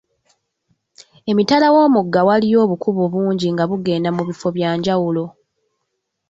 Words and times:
Emitala 1.31 1.67
w'omugga 1.73 2.21
waaliyo 2.27 2.57
obukubo 2.65 3.03
bungi 3.13 3.47
nga 3.53 3.63
bugenda 3.69 4.09
mu 4.15 4.21
bifo 4.27 4.47
bya 4.55 4.71
njawulo. 4.77 5.25